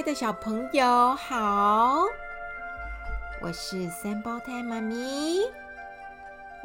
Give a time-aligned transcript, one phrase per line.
[0.00, 2.06] 爱的小朋友好，
[3.42, 5.42] 我是三胞胎妈咪，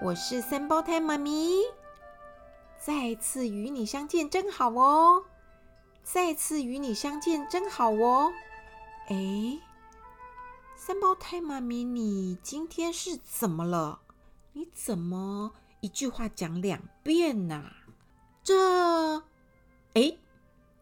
[0.02, 1.50] 我是三胞胎妈咪，
[2.80, 5.26] 再次与你相见真好哦，
[6.02, 8.32] 再次与你相见真好哦。
[9.10, 9.60] 哎，
[10.78, 14.00] 三胞胎妈咪，你今天是怎么了？
[14.54, 17.65] 你怎么一句话讲两遍呢？
[18.46, 19.18] 这，
[19.93, 20.15] 哎。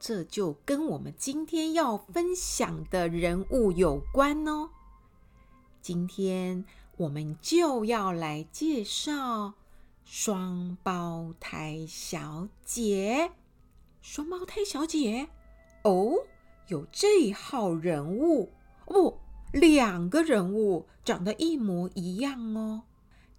[0.05, 4.69] 这就跟我们今天要分享的人物有关哦。
[5.81, 6.65] 今天
[6.97, 9.53] 我们就要来介绍
[10.03, 13.31] 双胞胎小姐。
[14.01, 15.29] 双胞胎小姐
[15.83, 16.25] 哦，
[16.67, 18.51] 有这号人物
[18.87, 19.17] 哦，
[19.53, 22.83] 两个人物长得一模一样哦。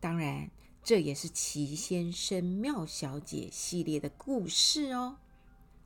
[0.01, 0.51] 当然，
[0.83, 5.19] 这也是奇先生妙小姐系列的故事哦。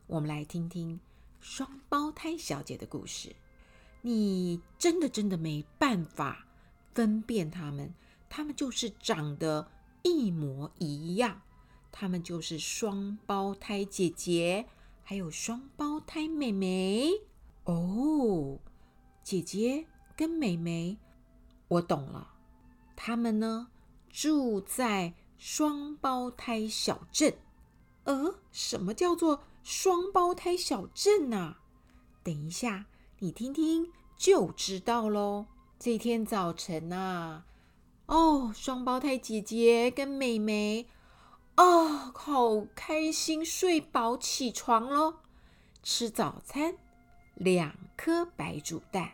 [0.09, 0.99] 我们来听听
[1.39, 3.37] 双胞胎小姐的故事。
[4.01, 6.47] 你真的真的没办法
[6.95, 7.93] 分辨他们，
[8.31, 9.71] 他们就是长得
[10.03, 11.43] 一模一样，
[11.93, 14.67] 他们就是双胞胎姐姐，
[15.05, 17.11] 还有双胞胎妹妹。
[17.65, 18.59] 哦，
[19.23, 19.87] 姐姐
[20.17, 20.97] 跟妹妹，
[21.69, 22.33] 我懂了。
[22.97, 23.69] 他们呢，
[24.09, 27.37] 住在双胞胎小镇。
[28.05, 29.45] 呃，什么叫做？
[29.63, 31.59] 双胞胎小镇啊，
[32.23, 32.87] 等一下，
[33.19, 35.47] 你听听就知道喽。
[35.79, 37.45] 这天早晨啊，
[38.07, 40.89] 哦，双胞胎姐姐跟妹妹，
[41.57, 45.17] 哦，好开心，睡饱起床喽，
[45.83, 46.77] 吃早餐，
[47.35, 49.13] 两颗白煮蛋，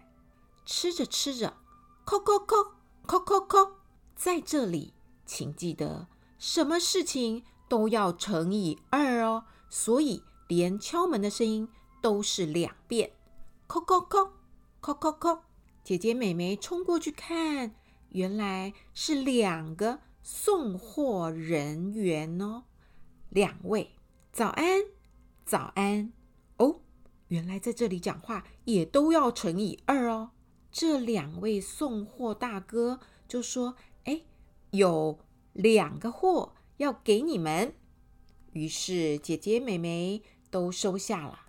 [0.65, 1.57] 吃着吃着，
[2.05, 2.57] 扣扣扣
[3.05, 3.73] 扣扣扣，
[4.15, 4.95] 在这里，
[5.27, 6.07] 请记得，
[6.39, 10.23] 什么事情都要乘以二哦，所以。
[10.47, 11.69] 连敲门的声音
[12.03, 13.13] 都是两遍，
[13.67, 14.31] 叩叩叩，
[14.83, 15.41] 叩叩叩。
[15.83, 17.75] 姐姐妹妹冲过去看，
[18.11, 22.65] 原来是两个送货人员哦。
[23.31, 23.91] 两位
[24.33, 24.83] 早安，
[25.45, 26.13] 早安
[26.59, 26.81] 哦。
[27.29, 30.31] 原来在这里讲话也都要乘以二哦。
[30.71, 34.23] 这两位送货大哥就说：“哎，
[34.71, 35.19] 有
[35.53, 37.75] 两个货要给你们。”
[38.53, 40.23] 于是姐姐妹妹。
[40.55, 41.47] 都收下了，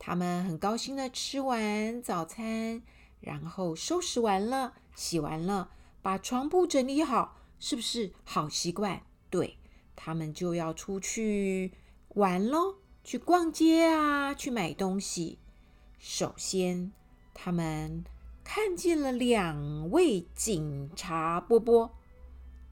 [0.00, 2.82] 他们很高兴的吃完早餐，
[3.20, 5.70] 然后收拾完了，洗完了，
[6.02, 9.02] 把床铺整理好，是不是好习惯？
[9.30, 9.58] 对，
[9.94, 11.70] 他们就要出去
[12.16, 15.38] 玩喽，去逛街啊，去买东西。
[16.00, 16.90] 首先，
[17.32, 18.02] 他们
[18.42, 21.94] 看见了两位警察波波，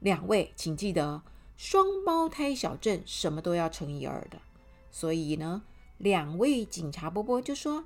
[0.01, 1.23] 两位，请记得，
[1.55, 4.41] 双胞胎小镇什么都要乘以二的，
[4.91, 5.63] 所以呢。
[5.97, 7.85] 两位警察波波就说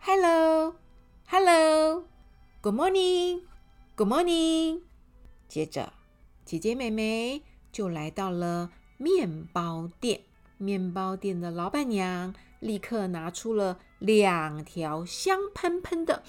[0.00, 4.80] ：“Hello，Hello，Good morning，Good morning。”
[5.48, 5.92] 接着，
[6.44, 10.22] 姐姐妹妹就来到了面包店。
[10.58, 16.22] 面包店的老板娘立刻拿出了两条香喷喷的，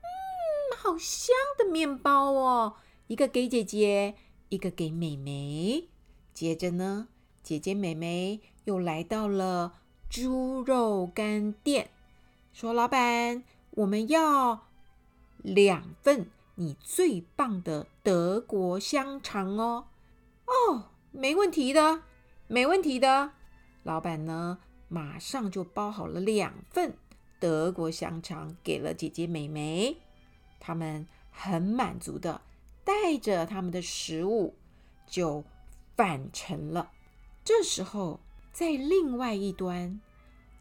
[0.00, 2.74] 嗯，好香的面包哦！
[3.06, 4.14] 一个给姐姐，
[4.48, 5.88] 一个给妹妹。
[6.32, 7.08] 接着呢，
[7.42, 9.80] 姐姐妹妹又来到了。
[10.16, 11.90] 猪肉干店
[12.52, 13.42] 说：“老板，
[13.72, 14.68] 我们要
[15.38, 19.86] 两份你最棒的德国香肠哦。
[20.46, 22.02] ”“哦，没问题的，
[22.46, 23.32] 没问题的。”
[23.82, 26.96] 老板呢，马上就包好了两份
[27.40, 29.96] 德国香肠给了姐姐美美。
[30.60, 32.40] 他们很满足的
[32.84, 34.54] 带着他们的食物
[35.08, 35.42] 就
[35.96, 36.92] 返程了。
[37.42, 38.20] 这时候。
[38.52, 40.00] 在另外一端，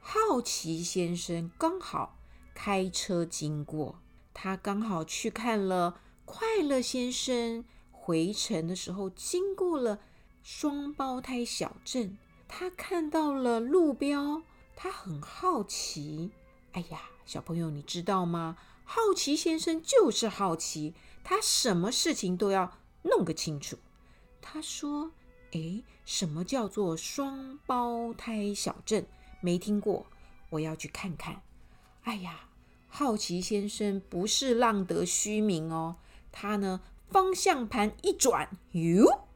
[0.06, 2.18] 好奇先生刚好
[2.54, 4.00] 开车经过，
[4.34, 7.64] 他刚好去看了快乐先生。
[7.90, 10.02] 回程的时候，经过了
[10.44, 12.18] 双胞胎小镇，
[12.50, 14.44] 他看到了路标，
[14.76, 16.32] 他很好奇。
[16.74, 18.58] 哎呀，小朋友，你知道吗？
[18.84, 23.78] 好奇先生就是好奇，他什么事情都要弄个清楚。
[24.42, 25.12] 他说。
[25.52, 29.06] 诶，什么叫做双胞胎小镇？
[29.44, 30.06] 没听过，
[30.52, 31.42] 我要去看看。
[32.04, 32.48] 哎呀，
[32.88, 35.98] 好奇先生不是浪得虚名哦，
[36.32, 36.80] 他呢，
[37.10, 39.28] 方向盘一转，哟，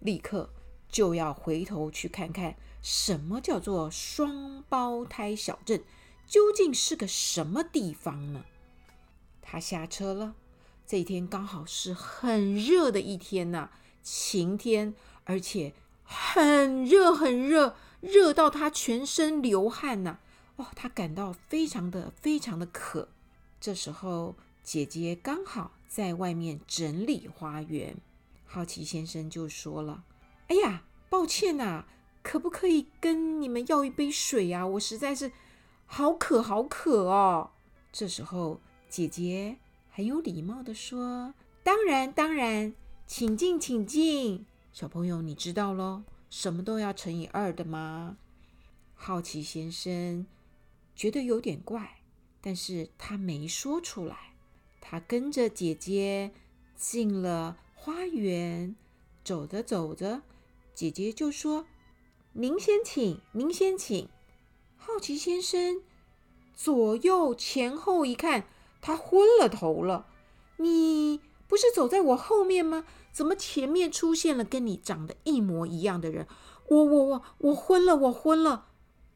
[0.00, 0.48] 立刻
[0.88, 5.84] 就要回头去看看什么叫做双胞胎小镇，
[6.26, 8.46] 究竟是个什么地方呢？
[9.42, 10.34] 他下车了。
[10.86, 13.70] 这一天刚好是很热的一天呐，
[14.02, 14.94] 晴天。
[15.28, 15.74] 而且
[16.04, 20.18] 很热很热，热到他全身流汗呐！
[20.56, 23.08] 哦，他感到非常的非常的渴。
[23.60, 27.96] 这时候，姐姐刚好在外面整理花园，
[28.46, 30.04] 好奇先生就说了
[30.48, 31.84] ：“哎呀，抱歉呐，
[32.22, 34.66] 可不可以跟你们要一杯水呀？
[34.66, 35.32] 我实在是
[35.86, 37.50] 好渴好渴哦。”
[37.92, 39.56] 这时候，姐姐
[39.90, 41.34] 很有礼貌地说
[41.64, 42.74] ：“当然，当然，
[43.06, 44.46] 请进，请进。
[44.72, 46.02] 小朋友，你知道喽，
[46.38, 48.18] 什么都要乘以二的吗？”
[48.94, 50.26] 好奇先生
[50.94, 51.96] 觉得有点怪。
[52.42, 54.34] 但是他没说出来。
[54.80, 56.30] 他跟着姐姐
[56.76, 58.76] 进了花园，
[59.24, 60.22] 走着走着，
[60.72, 61.66] 姐姐就说
[62.34, 64.08] ：“您先请，您先请。”
[64.76, 65.82] 好奇先生
[66.54, 68.46] 左右前后一看，
[68.80, 70.06] 他昏了头了。
[70.58, 72.84] 你不是走在我后面吗？
[73.12, 76.26] 怎么前面出现了跟你长得一模一样的人？
[76.68, 78.66] 我我我我昏了，我昏了。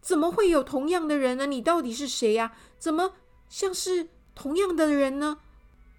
[0.00, 1.46] 怎么会有同样的人呢？
[1.46, 2.56] 你到底是谁呀？
[2.78, 3.12] 怎么
[3.48, 5.38] 像是同样的人呢？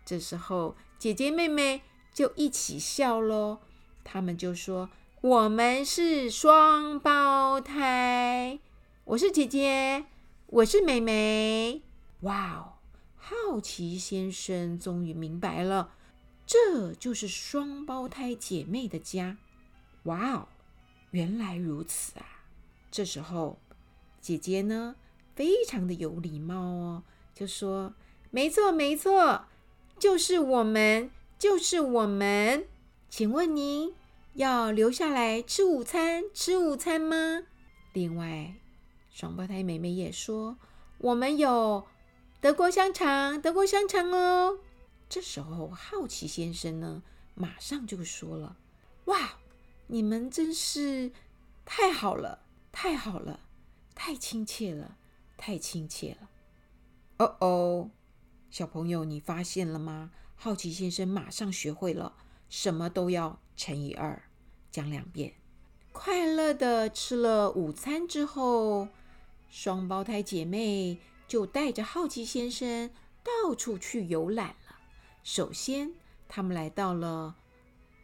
[0.04, 1.84] 这时候，姐姐妹妹
[2.14, 3.60] 就一起笑喽。
[4.04, 4.90] 他们就说
[5.22, 8.60] ：“我们是双胞胎，
[9.04, 10.06] 我是姐姐，
[10.48, 11.84] 我是妹妹。”
[12.22, 12.82] 哇哦！
[13.16, 15.94] 好奇先生终于明白了，
[16.52, 19.38] 这就是双胞胎姐妹的家。
[20.04, 20.48] 哇哦！
[21.12, 22.44] 原来如此啊！
[22.92, 23.58] 这时候。
[24.20, 24.98] 姐姐呢，
[25.34, 27.04] 非常的有礼貌哦，
[27.34, 27.94] 就说
[28.32, 29.46] ：“没错，没错，
[29.98, 31.10] 就是我们，
[31.40, 32.68] 就是我们。
[33.10, 33.96] 请问您
[34.34, 37.44] 要留下来吃午餐，吃午餐吗？”
[37.94, 38.56] 另外，
[39.10, 40.58] 双胞胎妹妹也说
[41.00, 41.88] ：“我们有
[42.42, 44.60] 德国香肠，德国香肠哦。”
[45.12, 47.04] 这时候，好奇先生呢，
[47.36, 48.56] 马上就说了
[49.12, 49.40] ：“哇，
[49.88, 51.12] 你们真是
[51.66, 53.42] 太好了，太好了！”
[53.94, 54.96] 太亲切了，
[55.36, 56.30] 太亲切了！
[57.18, 57.90] 哦哦，
[58.50, 60.12] 小朋友，你发现了吗？
[60.38, 62.16] 好奇先生马上学会了，
[62.48, 64.24] 什么都要乘以二，
[64.72, 65.34] 讲两遍。
[65.92, 68.88] 快乐的吃了午餐之后，
[69.50, 72.90] 双胞胎姐妹就带着好奇先生
[73.22, 74.56] 到处去游览。
[75.24, 75.94] 首先，
[76.28, 77.36] 他们来到了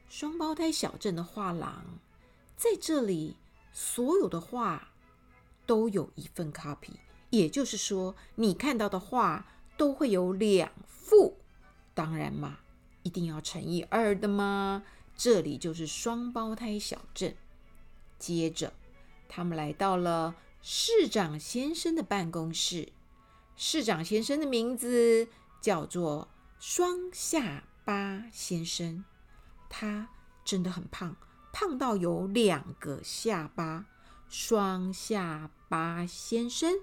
[0.09, 1.99] 双胞胎小镇的画廊，
[2.55, 3.35] 在这里，
[3.71, 4.89] 所有的画。
[5.65, 6.93] 都有一份 copy，
[7.29, 11.35] 也就是说，你看到的画都会有两幅。
[11.93, 12.59] 当然嘛，
[13.03, 14.85] 一定要乘以二的嘛。
[15.17, 17.35] 这里就是双胞胎小镇。
[18.17, 18.71] 接着，
[19.27, 22.93] 他们来到了市长先生的办公室。
[23.57, 25.27] 市长先生的名字
[25.59, 29.05] 叫做双下巴先生，
[29.69, 30.09] 他
[30.43, 31.15] 真的很胖，
[31.53, 33.85] 胖到有两个下巴。
[34.29, 36.73] 双下巴先生，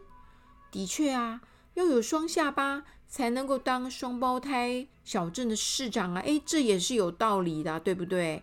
[0.70, 1.42] 的确啊，
[1.74, 6.22] 要有双下巴才能够当双胞胎小镇的市长啊！
[6.24, 8.42] 哎，这也是有道理的，对不对？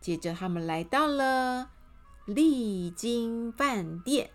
[0.00, 1.70] 接着他们来到了
[2.24, 4.30] 丽晶饭店，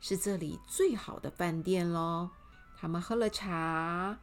[0.00, 2.30] 是这里最好的饭店喽。
[2.74, 4.18] 他们喝了茶，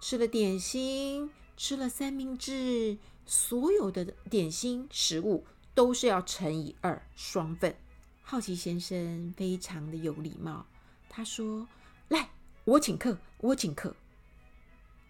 [0.00, 7.76] 吃了点心，吃了三明治，所有的点心食物都是要乘以二，双份。
[8.22, 10.66] 好奇先生非常的有礼貌，
[11.08, 11.68] 他说
[12.08, 12.30] ：“来，
[12.64, 13.94] 我请客，我请客。”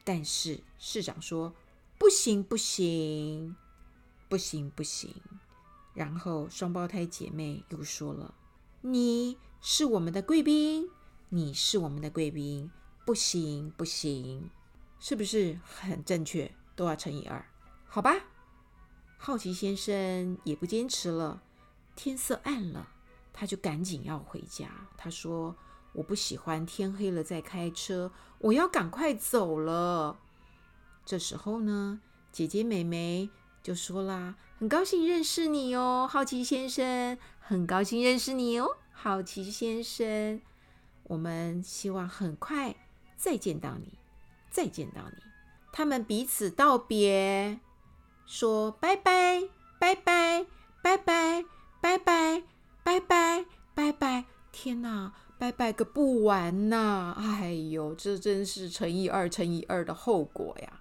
[0.02, 1.54] 但是市长说
[1.96, 3.54] ：“不行，不行，
[4.28, 5.14] 不行，不行。”
[5.94, 8.34] 然后双胞胎姐妹又说了
[8.82, 10.88] ：“你是我们的贵宾，
[11.28, 12.70] 你是我们的贵宾，
[13.04, 14.50] 不行，不行，
[15.00, 16.54] 是不是很正确？
[16.76, 17.44] 都要乘以二，
[17.86, 18.14] 好吧？”
[19.18, 21.42] 好奇先生也不坚持了，
[21.96, 22.88] 天色暗了。
[23.32, 24.68] 他就赶紧要回家。
[24.96, 25.56] 他说
[25.94, 30.18] ：“我不喜欢天黑了再开车，我要赶快走了。”
[31.06, 32.00] 这时候呢，
[32.32, 33.30] 姐姐妹妹
[33.62, 40.40] 就说啦：“很高兴认识你哦，好奇先生，很高兴认识你哦，好奇先生。
[41.04, 42.74] 我们希望很快
[43.16, 43.99] 再见到你，
[44.50, 45.22] 再见到你。”
[45.72, 47.60] 他们彼此道别，
[48.26, 50.46] 说：“拜拜，拜拜，
[50.82, 51.44] 拜拜，
[51.80, 52.42] 拜拜。”
[52.82, 54.24] 拜拜拜拜！
[54.50, 57.14] 天哪，拜拜个不完呐！
[57.16, 60.80] 哎呦，这真是乘以二乘以二的后果呀！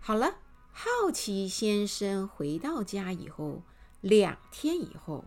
[0.00, 0.38] 好了，
[0.72, 3.62] 好奇先生回到家以后，
[4.00, 5.26] 两天以后，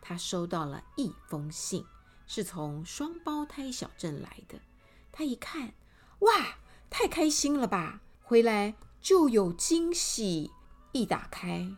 [0.00, 1.84] 他收到了一封信，
[2.26, 4.60] 是从双胞胎小镇来的。
[5.10, 5.74] 他一看，
[6.20, 6.56] 哇，
[6.88, 8.00] 太开心了吧！
[8.22, 10.50] 回来就有惊喜。
[10.92, 11.68] 一打开，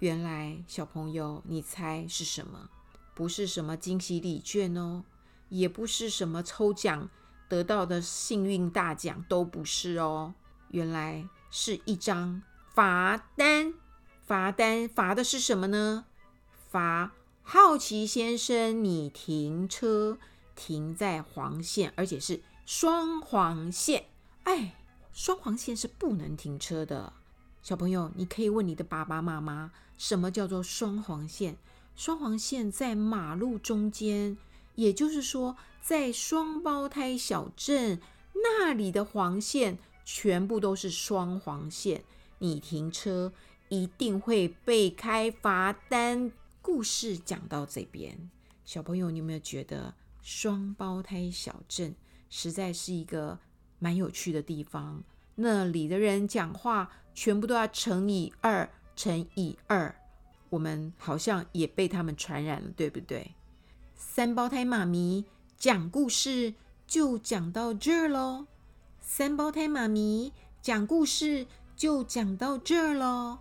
[0.00, 2.68] 原来小朋友，你猜是什么？
[3.14, 5.04] 不是什么惊喜礼券哦，
[5.50, 7.08] 也不是什么抽奖
[7.48, 10.34] 得到的幸运大奖，都不是哦。
[10.70, 12.42] 原来是一张
[12.74, 13.74] 罚单，
[14.26, 16.06] 罚单罚的是什么呢？
[16.68, 20.18] 罚好奇先生，你停车
[20.56, 24.06] 停在黄线，而且是双黄线。
[24.44, 24.74] 哎，
[25.12, 27.12] 双黄线是不能停车的。
[27.62, 31.56] 小朋友，你可以问你的爸爸妈妈，什么叫做双黄线？
[31.94, 34.38] 双黄线在马路中间，
[34.76, 38.00] 也就是说，在双胞胎小镇
[38.32, 42.02] 那里的黄线全部都是双黄线，
[42.38, 43.32] 你停车
[43.68, 46.32] 一定会被开罚单。
[46.62, 48.30] 故事讲到这边，
[48.64, 51.94] 小朋友，你有没有觉得双胞胎小镇
[52.30, 53.38] 实在是一个
[53.80, 55.02] 蛮有趣的地方？
[55.34, 59.92] 那里的人讲话全部都要乘以二，乘以二。
[60.50, 63.34] 我们好像也被他们传染了，对不对？
[63.96, 65.24] 三胞胎妈咪
[65.56, 66.54] 讲故事
[66.86, 68.46] 就讲到这儿喽。
[69.00, 71.46] 三胞胎妈咪讲故事
[71.76, 73.38] 就讲到这儿喽。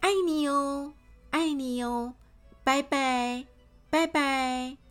[0.00, 0.92] 爱你哦，
[1.30, 2.14] 爱你哦。
[2.62, 3.46] 拜拜，
[3.90, 4.83] 拜拜。